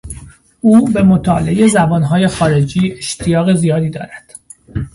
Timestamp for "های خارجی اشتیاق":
2.03-3.53